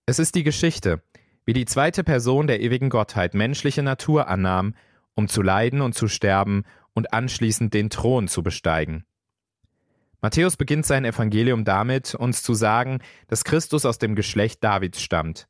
Es 0.06 0.18
ist 0.18 0.34
die 0.34 0.44
Geschichte, 0.44 1.02
wie 1.44 1.52
die 1.52 1.64
zweite 1.64 2.04
Person 2.04 2.46
der 2.46 2.60
ewigen 2.60 2.90
Gottheit 2.90 3.34
menschliche 3.34 3.82
Natur 3.82 4.28
annahm, 4.28 4.74
um 5.14 5.28
zu 5.28 5.42
leiden 5.42 5.80
und 5.80 5.94
zu 5.94 6.08
sterben 6.08 6.64
und 6.94 7.12
anschließend 7.12 7.74
den 7.74 7.90
Thron 7.90 8.28
zu 8.28 8.42
besteigen. 8.42 9.04
Matthäus 10.20 10.56
beginnt 10.56 10.86
sein 10.86 11.04
Evangelium 11.04 11.64
damit, 11.64 12.14
uns 12.14 12.42
zu 12.42 12.54
sagen, 12.54 13.00
dass 13.26 13.44
Christus 13.44 13.84
aus 13.84 13.98
dem 13.98 14.14
Geschlecht 14.14 14.62
Davids 14.62 15.02
stammt. 15.02 15.48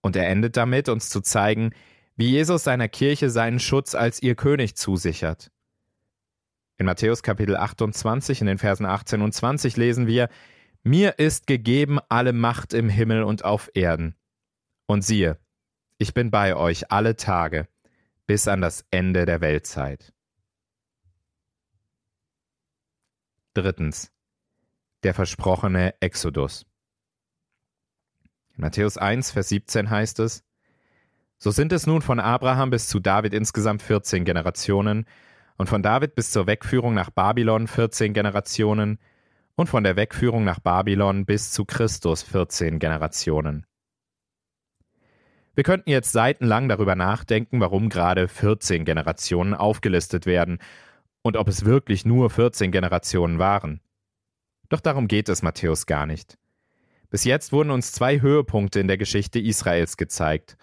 Und 0.00 0.14
er 0.14 0.28
endet 0.28 0.56
damit, 0.56 0.88
uns 0.88 1.10
zu 1.10 1.20
zeigen, 1.20 1.72
wie 2.16 2.30
Jesus 2.30 2.62
seiner 2.62 2.88
Kirche 2.88 3.30
seinen 3.30 3.58
Schutz 3.58 3.94
als 3.94 4.22
ihr 4.22 4.36
König 4.36 4.76
zusichert. 4.76 5.50
In 6.78 6.86
Matthäus 6.86 7.22
Kapitel 7.22 7.56
28 7.56 8.40
in 8.40 8.46
den 8.46 8.58
Versen 8.58 8.86
18 8.86 9.22
und 9.22 9.32
20 9.32 9.76
lesen 9.76 10.06
wir, 10.06 10.28
Mir 10.84 11.18
ist 11.18 11.46
gegeben 11.46 11.98
alle 12.08 12.32
Macht 12.32 12.74
im 12.74 12.88
Himmel 12.88 13.24
und 13.24 13.44
auf 13.44 13.70
Erden. 13.74 14.14
Und 14.86 15.02
siehe, 15.02 15.38
ich 15.98 16.14
bin 16.14 16.30
bei 16.30 16.56
euch 16.56 16.90
alle 16.90 17.16
Tage, 17.16 17.68
bis 18.26 18.48
an 18.48 18.60
das 18.60 18.84
Ende 18.90 19.26
der 19.26 19.40
Weltzeit. 19.40 20.12
Drittens. 23.54 24.10
Der 25.02 25.14
versprochene 25.14 25.94
Exodus. 26.00 26.64
In 28.54 28.62
Matthäus 28.62 28.96
1, 28.96 29.32
Vers 29.32 29.48
17 29.48 29.90
heißt 29.90 30.20
es, 30.20 30.44
so 31.38 31.50
sind 31.50 31.72
es 31.72 31.86
nun 31.86 32.02
von 32.02 32.20
Abraham 32.20 32.70
bis 32.70 32.88
zu 32.88 33.00
David 33.00 33.34
insgesamt 33.34 33.82
14 33.82 34.24
Generationen, 34.24 35.06
und 35.56 35.68
von 35.68 35.82
David 35.82 36.14
bis 36.14 36.30
zur 36.30 36.46
Wegführung 36.46 36.94
nach 36.94 37.10
Babylon 37.10 37.68
14 37.68 38.12
Generationen 38.12 38.98
und 39.54 39.68
von 39.68 39.84
der 39.84 39.96
Wegführung 39.96 40.44
nach 40.44 40.58
Babylon 40.60 41.24
bis 41.24 41.52
zu 41.52 41.64
Christus 41.64 42.22
14 42.22 42.78
Generationen. 42.78 43.66
Wir 45.54 45.64
könnten 45.64 45.90
jetzt 45.90 46.12
seitenlang 46.12 46.68
darüber 46.68 46.94
nachdenken, 46.94 47.60
warum 47.60 47.90
gerade 47.90 48.26
14 48.26 48.84
Generationen 48.84 49.52
aufgelistet 49.52 50.24
werden 50.24 50.58
und 51.22 51.36
ob 51.36 51.48
es 51.48 51.64
wirklich 51.64 52.06
nur 52.06 52.30
14 52.30 52.72
Generationen 52.72 53.38
waren. 53.38 53.80
Doch 54.70 54.80
darum 54.80 55.08
geht 55.08 55.28
es 55.28 55.42
Matthäus 55.42 55.84
gar 55.84 56.06
nicht. 56.06 56.38
Bis 57.10 57.24
jetzt 57.24 57.52
wurden 57.52 57.70
uns 57.70 57.92
zwei 57.92 58.22
Höhepunkte 58.22 58.80
in 58.80 58.88
der 58.88 58.96
Geschichte 58.96 59.38
Israels 59.38 59.98
gezeigt. 59.98 60.56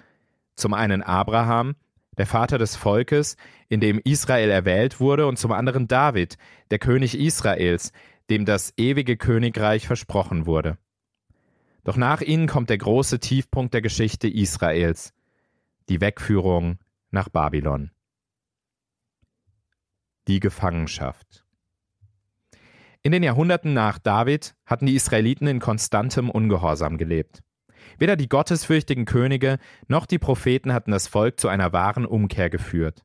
Zum 0.56 0.74
einen 0.74 1.04
Abraham, 1.04 1.76
der 2.18 2.26
Vater 2.26 2.58
des 2.58 2.76
Volkes, 2.76 3.38
in 3.70 3.80
dem 3.80 4.00
Israel 4.04 4.50
erwählt 4.50 5.00
wurde, 5.00 5.28
und 5.28 5.38
zum 5.38 5.52
anderen 5.52 5.88
David, 5.88 6.38
der 6.72 6.80
König 6.80 7.18
Israels, 7.18 7.94
dem 8.32 8.46
das 8.46 8.74
ewige 8.78 9.16
Königreich 9.16 9.86
versprochen 9.86 10.48
wurde. 10.48 10.80
Doch 11.90 11.98
nach 11.98 12.22
ihnen 12.22 12.46
kommt 12.46 12.70
der 12.70 12.78
große 12.78 13.20
Tiefpunkt 13.20 13.74
der 13.74 13.82
Geschichte 13.82 14.28
Israels, 14.28 15.12
die 15.90 16.00
Wegführung 16.02 16.78
nach 17.10 17.30
Babylon. 17.30 17.90
Die 20.28 20.40
Gefangenschaft. 20.40 21.48
In 23.02 23.12
den 23.12 23.24
Jahrhunderten 23.24 23.74
nach 23.74 23.98
David 23.98 24.56
hatten 24.68 24.86
die 24.86 24.94
Israeliten 24.94 25.48
in 25.48 25.60
konstantem 25.60 26.30
Ungehorsam 26.30 27.00
gelebt. 27.00 27.42
Weder 27.98 28.16
die 28.16 28.30
gottesfürchtigen 28.30 29.06
Könige 29.06 29.58
noch 29.88 30.06
die 30.06 30.20
Propheten 30.20 30.74
hatten 30.74 30.92
das 30.92 31.08
Volk 31.08 31.40
zu 31.40 31.48
einer 31.48 31.74
wahren 31.74 32.06
Umkehr 32.06 32.52
geführt. 32.52 33.04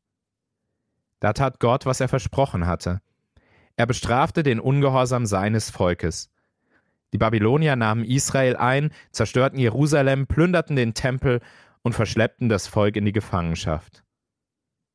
Da 1.21 1.33
tat 1.33 1.59
Gott, 1.59 1.87
was 1.87 2.01
er 2.01 2.09
versprochen 2.09 2.67
hatte. 2.67 3.01
Er 3.77 3.87
bestrafte 3.87 4.43
den 4.43 4.61
Ungehorsam 4.61 5.25
seines 5.25 5.71
Volkes. 5.71 6.34
Die 7.15 7.19
Babylonier 7.19 7.77
nahmen 7.77 8.05
Israel 8.05 8.57
ein, 8.57 8.91
zerstörten 9.13 9.57
Jerusalem, 9.57 10.27
plünderten 10.27 10.75
den 10.75 10.95
Tempel 10.95 11.41
und 11.83 11.93
verschleppten 11.93 12.49
das 12.49 12.67
Volk 12.67 12.97
in 12.97 13.05
die 13.05 13.13
Gefangenschaft. 13.13 14.03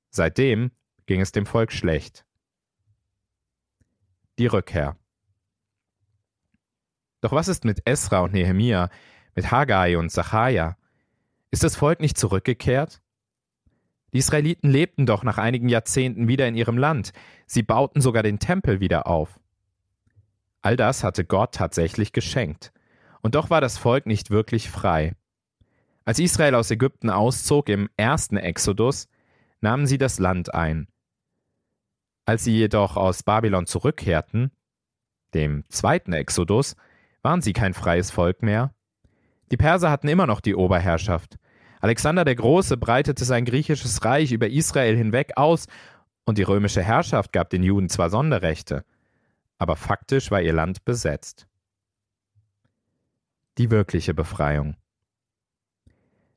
Seitdem 0.09 0.71
ging 1.05 1.21
es 1.21 1.31
dem 1.31 1.45
Volk 1.45 1.71
schlecht. 1.71 2.25
Die 4.37 4.47
Rückkehr. 4.47 4.97
Doch 7.21 7.31
was 7.31 7.47
ist 7.47 7.63
mit 7.63 7.87
Esra 7.87 8.19
und 8.19 8.33
Nehemia, 8.33 8.89
mit 9.33 9.49
Haggai 9.49 9.97
und 9.97 10.11
Sacharja? 10.11 10.75
Ist 11.51 11.63
das 11.63 11.77
Volk 11.77 12.01
nicht 12.01 12.17
zurückgekehrt? 12.17 13.01
Die 14.11 14.17
Israeliten 14.17 14.69
lebten 14.69 15.05
doch 15.05 15.23
nach 15.23 15.37
einigen 15.37 15.69
Jahrzehnten 15.69 16.27
wieder 16.27 16.49
in 16.49 16.55
ihrem 16.55 16.77
Land. 16.77 17.13
Sie 17.45 17.63
bauten 17.63 18.01
sogar 18.01 18.23
den 18.23 18.39
Tempel 18.39 18.81
wieder 18.81 19.07
auf. 19.07 19.39
All 20.61 20.75
das 20.75 21.03
hatte 21.03 21.25
Gott 21.25 21.53
tatsächlich 21.53 22.11
geschenkt. 22.11 22.71
Und 23.21 23.35
doch 23.35 23.49
war 23.49 23.61
das 23.61 23.77
Volk 23.77 24.05
nicht 24.05 24.29
wirklich 24.29 24.69
frei. 24.69 25.15
Als 26.05 26.19
Israel 26.19 26.55
aus 26.55 26.71
Ägypten 26.71 27.09
auszog 27.09 27.69
im 27.69 27.89
ersten 27.97 28.37
Exodus, 28.37 29.07
nahmen 29.61 29.87
sie 29.87 29.97
das 29.97 30.19
Land 30.19 30.53
ein. 30.53 30.87
Als 32.25 32.43
sie 32.43 32.57
jedoch 32.57 32.97
aus 32.97 33.23
Babylon 33.23 33.65
zurückkehrten, 33.65 34.51
dem 35.33 35.63
zweiten 35.69 36.13
Exodus, 36.13 36.75
waren 37.21 37.41
sie 37.41 37.53
kein 37.53 37.73
freies 37.73 38.11
Volk 38.11 38.41
mehr. 38.41 38.73
Die 39.51 39.57
Perser 39.57 39.91
hatten 39.91 40.07
immer 40.07 40.27
noch 40.27 40.41
die 40.41 40.55
Oberherrschaft. 40.55 41.37
Alexander 41.81 42.25
der 42.25 42.35
Große 42.35 42.77
breitete 42.77 43.25
sein 43.25 43.45
griechisches 43.45 44.03
Reich 44.03 44.31
über 44.31 44.49
Israel 44.49 44.95
hinweg 44.95 45.33
aus, 45.35 45.67
und 46.25 46.37
die 46.37 46.43
römische 46.43 46.83
Herrschaft 46.83 47.33
gab 47.33 47.49
den 47.49 47.63
Juden 47.63 47.89
zwar 47.89 48.09
Sonderrechte, 48.09 48.85
aber 49.59 49.75
faktisch 49.75 50.31
war 50.31 50.41
ihr 50.41 50.53
Land 50.53 50.83
besetzt. 50.85 51.45
Die 53.57 53.69
wirkliche 53.69 54.13
Befreiung. 54.15 54.77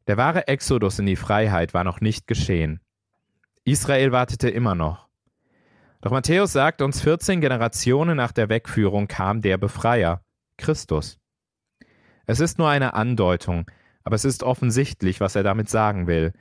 Der 0.09 0.17
wahre 0.17 0.49
Exodus 0.49 0.99
in 0.99 1.07
die 1.07 1.17
Freiheit 1.17 1.73
war 1.73 1.85
noch 1.85 2.01
nicht 2.01 2.27
geschehen. 2.27 2.81
Israel 3.65 4.11
wartete 4.11 4.51
immer 4.51 4.75
noch. 4.75 5.09
Doch 6.01 6.11
Matthäus 6.11 6.53
sagt 6.53 6.83
uns, 6.83 7.01
14 7.01 7.41
Generationen 7.41 8.17
nach 8.17 8.33
der 8.33 8.49
Wegführung 8.49 9.07
kam 9.07 9.41
der 9.41 9.57
Befreier, 9.57 10.25
Christus. 10.57 11.21
Es 12.27 12.41
ist 12.41 12.59
nur 12.59 12.69
eine 12.69 12.95
Andeutung, 12.95 13.71
aber 14.03 14.17
es 14.17 14.25
ist 14.25 14.43
offensichtlich, 14.43 15.21
was 15.21 15.37
er 15.37 15.45
damit 15.45 15.69
sagen 15.69 16.09
will. 16.09 16.33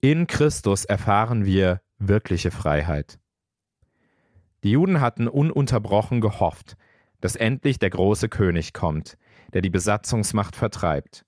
In 0.00 0.28
Christus 0.28 0.84
erfahren 0.84 1.44
wir 1.44 1.80
wirkliche 1.98 2.52
Freiheit. 2.52 3.18
Die 4.62 4.72
Juden 4.72 5.00
hatten 5.00 5.28
ununterbrochen 5.28 6.20
gehofft, 6.20 6.76
dass 7.20 7.36
endlich 7.36 7.78
der 7.78 7.90
große 7.90 8.28
König 8.28 8.72
kommt, 8.72 9.16
der 9.52 9.62
die 9.62 9.70
Besatzungsmacht 9.70 10.56
vertreibt. 10.56 11.24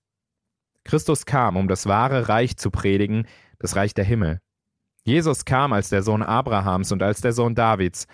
Christus 0.83 1.25
kam, 1.25 1.55
um 1.55 1.67
das 1.67 1.87
wahre 1.87 2.29
Reich 2.29 2.57
zu 2.57 2.69
predigen, 2.69 3.27
das 3.59 3.75
Reich 3.75 3.93
der 3.93 4.05
Himmel. 4.05 4.39
Jesus 5.03 5.45
kam 5.45 5.73
als 5.73 5.89
der 5.89 6.03
Sohn 6.03 6.23
Abrahams 6.23 6.91
und 6.91 7.01
als 7.01 7.21
der 7.21 7.33
Sohn 7.33 7.55
Davids, 7.55 8.07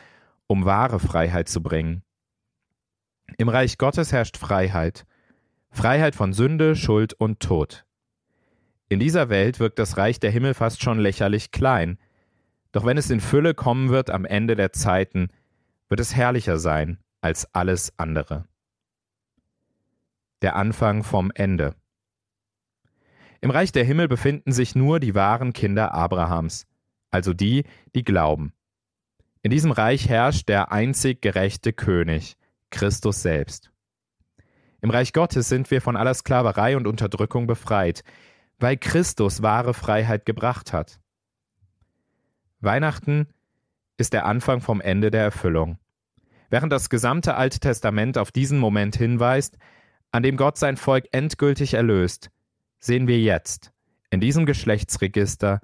um 0.47 0.65
wahre 0.65 0.99
Freiheit 0.99 1.49
zu 1.49 1.62
bringen. 1.62 2.03
Im 3.38 3.49
Reich 3.49 3.77
Gottes 3.77 4.12
herrscht 4.12 4.38
Freiheit, 4.38 5.05
Freiheit 5.71 6.15
von 6.15 6.34
Sünde, 6.34 6.75
Schuld 6.75 7.13
und 7.13 7.39
Tod. 7.39 7.86
In 8.88 8.99
dieser 8.99 9.29
Welt 9.29 9.60
wirkt 9.60 9.77
das 9.77 9.97
Reich 9.97 10.19
der 10.19 10.32
Himmel 10.32 10.55
fast 10.55 10.82
schon 10.82 10.97
lächerlich 10.97 11.51
klein, 11.51 11.99
doch 12.71 12.86
wenn 12.86 12.97
es 12.97 13.10
in 13.10 13.19
Fülle 13.19 13.53
kommen 13.53 13.89
wird 13.89 14.10
am 14.10 14.25
Ende 14.25 14.55
der 14.55 14.71
Zeiten, 14.71 15.29
wird 15.88 15.99
es 15.99 16.15
herrlicher 16.15 16.60
sein 16.60 16.99
als 17.21 17.53
alles 17.53 17.93
andere. 17.97 18.45
Der 20.41 20.55
Anfang 20.55 21.03
vom 21.03 21.32
Ende. 21.34 21.75
Im 23.41 23.51
Reich 23.51 23.71
der 23.71 23.84
Himmel 23.84 24.08
befinden 24.08 24.51
sich 24.51 24.75
nur 24.75 24.99
die 24.99 25.15
wahren 25.15 25.53
Kinder 25.53 25.93
Abrahams, 25.93 26.67
also 27.10 27.34
die, 27.34 27.63
die 27.95 28.03
glauben. 28.03 28.53
In 29.41 29.51
diesem 29.51 29.71
Reich 29.71 30.10
herrscht 30.10 30.49
der 30.49 30.71
einzig 30.71 31.21
gerechte 31.21 31.71
König, 31.71 32.36
Christus 32.69 33.21
selbst. 33.21 33.71
Im 34.82 34.89
Reich 34.89 35.13
Gottes 35.13 35.49
sind 35.49 35.71
wir 35.71 35.82
von 35.82 35.95
aller 35.95 36.13
Sklaverei 36.13 36.77
und 36.77 36.88
Unterdrückung 36.88 37.47
befreit, 37.47 38.03
weil 38.60 38.77
Christus 38.77 39.41
wahre 39.41 39.73
Freiheit 39.73 40.25
gebracht 40.25 40.73
hat. 40.73 40.99
Weihnachten 42.62 43.28
ist 43.98 44.13
der 44.13 44.26
Anfang 44.26 44.62
vom 44.62 44.82
Ende 44.82 45.12
der 45.12 45.24
Erfüllung. 45.24 45.78
Während 46.50 46.72
das 46.74 46.89
gesamte 46.89 47.36
Alte 47.36 47.60
Testament 47.60 48.17
auf 48.17 48.32
diesen 48.32 48.60
Moment 48.60 48.95
hinweist, 48.95 49.58
an 50.12 50.24
dem 50.24 50.38
Gott 50.38 50.58
sein 50.58 50.78
Volk 50.78 51.06
endgültig 51.12 51.76
erlöst, 51.76 52.32
sehen 52.80 53.08
wir 53.08 53.19
jetzt, 53.19 53.72
in 54.10 54.19
diesem 54.19 54.45
Geschlechtsregister, 54.45 55.62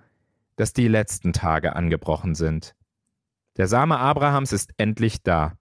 dass 0.55 0.73
die 0.73 0.87
letzten 0.87 1.33
Tage 1.33 1.75
angebrochen 1.75 2.35
sind. 2.35 2.75
Der 3.57 3.67
Same 3.67 3.97
Abrahams 3.97 4.51
ist 4.53 4.73
endlich 4.77 5.23
da. 5.23 5.57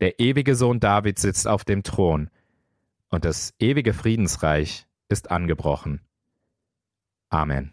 Der 0.00 0.18
ewige 0.18 0.54
Sohn 0.54 0.80
David 0.80 1.18
sitzt 1.18 1.46
auf 1.46 1.64
dem 1.64 1.82
Thron. 1.82 2.30
Und 3.10 3.24
das 3.24 3.54
ewige 3.58 3.92
Friedensreich 3.92 4.86
ist 5.08 5.30
angebrochen. 5.30 6.00
Amen. 7.28 7.72